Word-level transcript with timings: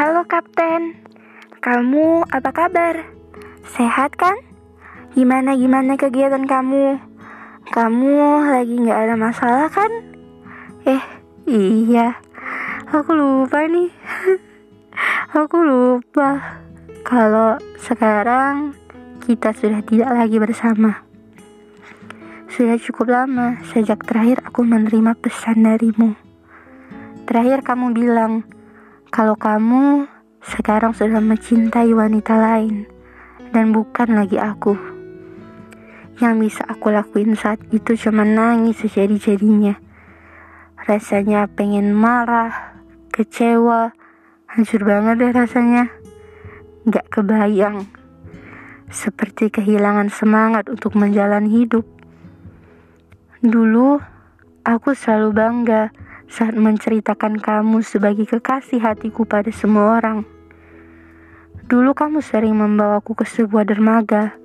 Halo 0.00 0.24
Kapten, 0.24 0.96
kamu 1.60 2.24
apa 2.32 2.56
kabar? 2.56 3.04
Sehat 3.68 4.16
kan? 4.16 4.32
Gimana-gimana 5.12 6.00
kegiatan 6.00 6.48
kamu? 6.48 6.96
Kamu 7.68 8.16
lagi 8.48 8.80
nggak 8.80 8.96
ada 8.96 9.14
masalah 9.20 9.68
kan? 9.68 9.92
Eh, 10.88 11.04
iya, 11.44 12.16
aku 12.88 13.12
lupa 13.12 13.68
nih. 13.68 13.92
aku 15.44 15.68
lupa 15.68 16.56
kalau 17.04 17.60
sekarang 17.84 18.72
kita 19.28 19.52
sudah 19.52 19.84
tidak 19.84 20.16
lagi 20.16 20.40
bersama. 20.40 21.04
Sudah 22.48 22.80
cukup 22.80 23.12
lama 23.12 23.60
sejak 23.68 24.00
terakhir 24.08 24.40
aku 24.48 24.64
menerima 24.64 25.12
pesan 25.20 25.68
darimu. 25.68 26.16
Terakhir 27.28 27.60
kamu 27.60 27.92
bilang, 27.92 28.48
kalau 29.10 29.34
kamu 29.34 30.06
sekarang 30.38 30.94
sudah 30.94 31.18
mencintai 31.18 31.90
wanita 31.90 32.38
lain 32.38 32.86
dan 33.50 33.74
bukan 33.74 34.14
lagi 34.14 34.38
aku. 34.38 34.78
Yang 36.22 36.34
bisa 36.46 36.62
aku 36.70 36.94
lakuin 36.94 37.34
saat 37.34 37.58
itu 37.74 37.98
cuma 37.98 38.22
nangis 38.22 38.78
sejadi-jadinya. 38.78 39.74
Rasanya 40.86 41.50
pengen 41.50 41.90
marah, 41.90 42.78
kecewa, 43.10 43.90
hancur 44.46 44.86
banget 44.86 45.26
deh 45.26 45.32
rasanya. 45.34 45.90
Gak 46.86 47.10
kebayang. 47.10 47.90
Seperti 48.94 49.50
kehilangan 49.50 50.06
semangat 50.14 50.70
untuk 50.70 50.94
menjalani 50.94 51.50
hidup. 51.50 51.82
Dulu, 53.42 53.98
aku 54.62 54.94
selalu 54.94 55.28
bangga 55.34 55.82
saat 56.30 56.54
menceritakan 56.54 57.42
kamu 57.42 57.82
sebagai 57.82 58.22
kekasih 58.22 58.78
hatiku 58.78 59.26
pada 59.26 59.50
semua 59.50 59.98
orang. 59.98 60.22
Dulu 61.66 61.90
kamu 61.90 62.22
sering 62.22 62.54
membawaku 62.54 63.18
ke 63.18 63.26
sebuah 63.26 63.66
dermaga. 63.66 64.38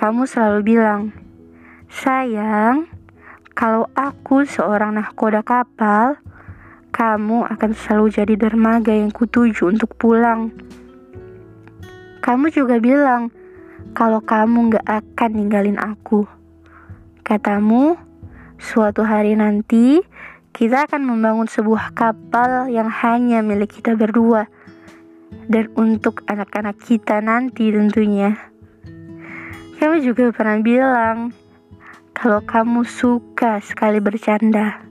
Kamu 0.00 0.24
selalu 0.24 0.60
bilang, 0.64 1.12
"Sayang, 1.92 2.88
kalau 3.52 3.92
aku 3.92 4.48
seorang 4.48 4.96
nahkoda 4.96 5.44
kapal, 5.44 6.16
kamu 6.96 7.44
akan 7.44 7.70
selalu 7.76 8.16
jadi 8.16 8.34
dermaga 8.40 8.96
yang 8.96 9.12
kutuju 9.12 9.68
untuk 9.68 9.92
pulang." 10.00 10.48
Kamu 12.24 12.48
juga 12.48 12.80
bilang, 12.80 13.28
"Kalau 13.92 14.24
kamu 14.24 14.80
gak 14.80 14.86
akan 14.88 15.30
ninggalin 15.36 15.76
aku." 15.76 16.24
Katamu, 17.20 18.00
suatu 18.56 19.04
hari 19.04 19.36
nanti 19.36 20.00
kita 20.50 20.90
akan 20.90 21.06
membangun 21.06 21.46
sebuah 21.46 21.94
kapal 21.94 22.66
yang 22.68 22.90
hanya 22.90 23.40
milik 23.40 23.80
kita 23.80 23.94
berdua 23.94 24.50
dan 25.50 25.70
untuk 25.78 26.22
anak-anak 26.26 26.78
kita 26.82 27.22
nanti 27.22 27.70
tentunya. 27.70 28.34
Kamu 29.80 30.02
juga 30.04 30.28
pernah 30.34 30.60
bilang 30.60 31.32
kalau 32.12 32.44
kamu 32.44 32.84
suka 32.84 33.64
sekali 33.64 33.96
bercanda, 33.96 34.84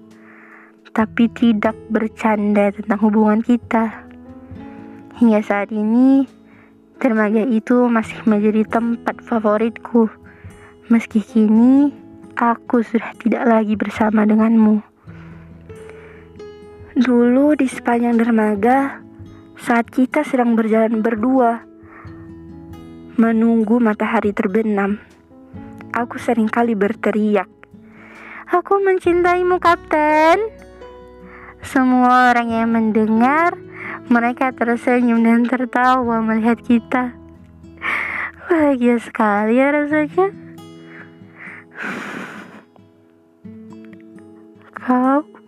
tapi 0.97 1.29
tidak 1.29 1.77
bercanda 1.93 2.73
tentang 2.73 2.99
hubungan 3.05 3.45
kita. 3.45 4.09
Hingga 5.21 5.39
saat 5.45 5.69
ini, 5.69 6.25
dermaga 6.97 7.45
itu 7.45 7.85
masih 7.85 8.17
menjadi 8.25 8.65
tempat 8.65 9.21
favoritku. 9.21 10.09
Meski 10.89 11.21
kini, 11.21 11.93
aku 12.33 12.81
sudah 12.81 13.13
tidak 13.21 13.45
lagi 13.45 13.77
bersama 13.77 14.25
denganmu. 14.25 14.88
Dulu 16.99 17.55
di 17.55 17.63
sepanjang 17.63 18.19
dermaga, 18.19 18.99
saat 19.55 19.87
kita 19.87 20.27
sedang 20.27 20.59
berjalan 20.59 20.99
berdua, 20.99 21.63
menunggu 23.15 23.79
matahari 23.79 24.35
terbenam, 24.35 24.99
aku 25.95 26.19
sering 26.19 26.51
kali 26.51 26.75
berteriak, 26.75 27.47
"Aku 28.51 28.83
mencintaimu, 28.83 29.63
Kapten!" 29.63 30.43
Semua 31.63 32.35
orang 32.35 32.51
yang 32.51 32.67
mendengar, 32.75 33.55
mereka 34.11 34.51
tersenyum 34.51 35.23
dan 35.23 35.47
tertawa 35.47 36.19
melihat 36.19 36.59
kita. 36.59 37.15
Bahagia 38.51 38.99
sekali 38.99 39.55
ya 39.55 39.71
rasanya. 39.71 40.35
Kau 44.75 45.38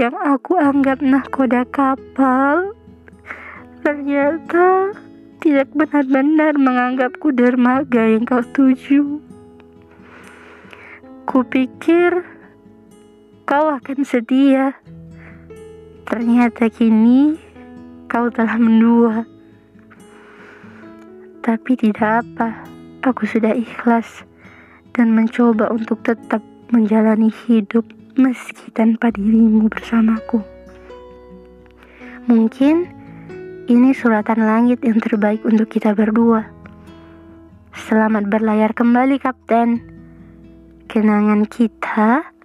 yang 0.00 0.16
aku 0.16 0.56
anggap 0.56 1.04
nahkoda 1.04 1.68
kapal 1.68 2.72
ternyata 3.84 4.96
tidak 5.42 5.68
benar-benar 5.76 6.56
menganggapku 6.56 7.34
dermaga 7.34 8.00
yang 8.06 8.24
kau 8.24 8.40
tuju. 8.40 9.20
Kupikir 11.28 12.24
kau 13.44 13.66
akan 13.68 14.00
setia. 14.06 14.78
Ternyata 16.08 16.70
kini 16.70 17.36
kau 18.08 18.30
telah 18.30 18.56
mendua. 18.56 19.26
Tapi 21.42 21.72
tidak 21.74 22.22
apa, 22.22 22.62
aku 23.02 23.26
sudah 23.26 23.50
ikhlas 23.50 24.22
dan 24.94 25.10
mencoba 25.10 25.74
untuk 25.74 26.06
tetap 26.06 26.40
menjalani 26.70 27.34
hidup 27.44 27.82
meski 28.16 28.68
tanpa 28.72 29.08
dirimu 29.08 29.72
bersamaku. 29.72 30.44
Mungkin 32.28 32.88
ini 33.72 33.90
suratan 33.96 34.44
langit 34.44 34.84
yang 34.84 35.00
terbaik 35.00 35.40
untuk 35.48 35.72
kita 35.72 35.96
berdua. 35.96 36.44
Selamat 37.72 38.28
berlayar 38.28 38.76
kembali, 38.76 39.16
Kapten. 39.16 39.80
Kenangan 40.86 41.48
kita 41.48 42.36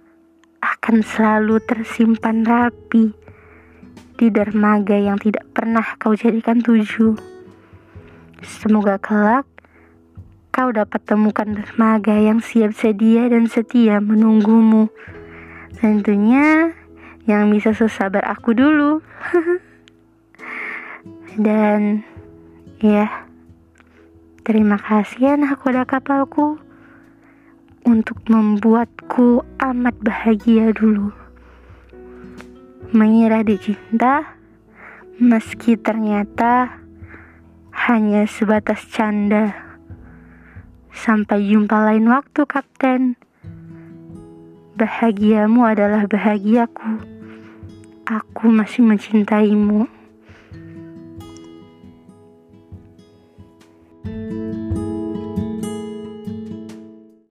akan 0.64 1.04
selalu 1.04 1.60
tersimpan 1.68 2.48
rapi 2.48 3.12
di 4.18 4.26
dermaga 4.32 4.96
yang 4.96 5.20
tidak 5.20 5.46
pernah 5.52 5.84
kau 6.00 6.16
jadikan 6.16 6.58
tuju. 6.64 7.14
Semoga 8.40 8.96
kelak 8.96 9.44
kau 10.48 10.74
dapat 10.74 10.98
temukan 11.06 11.46
dermaga 11.46 12.18
yang 12.18 12.42
siap 12.42 12.74
sedia 12.74 13.30
dan 13.30 13.46
setia 13.46 14.02
menunggumu. 14.02 14.90
Tentunya 15.78 16.74
yang 17.30 17.54
bisa 17.54 17.70
sesabar 17.70 18.26
aku 18.26 18.50
dulu. 18.50 18.98
Dan 21.38 22.02
ya, 22.82 23.28
terima 24.42 24.74
kasih 24.74 25.22
ya 25.22 25.34
nahkoda 25.38 25.86
kapalku 25.86 26.58
untuk 27.86 28.18
membuatku 28.26 29.46
amat 29.62 29.94
bahagia 30.02 30.74
dulu. 30.74 31.14
Mengira 32.90 33.46
dicinta 33.46 34.34
meski 35.22 35.78
ternyata 35.78 36.82
hanya 37.70 38.26
sebatas 38.26 38.82
canda. 38.90 39.54
Sampai 40.90 41.46
jumpa 41.46 41.86
lain 41.86 42.10
waktu, 42.10 42.42
Kapten. 42.50 43.27
Bahagiamu 44.78 45.66
adalah 45.66 46.06
bahagiaku. 46.06 47.02
Aku 48.06 48.46
masih 48.46 48.86
mencintaimu. 48.86 49.97